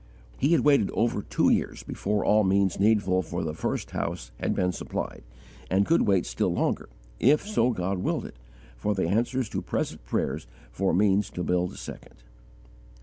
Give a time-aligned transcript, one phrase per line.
[0.39, 4.55] He had waited over two years before all means needful for the first house had
[4.55, 5.21] been supplied,
[5.69, 6.89] and could wait still longer,
[7.19, 8.39] if so God willed it,
[8.77, 12.15] for the answers to present prayers for means to build a second.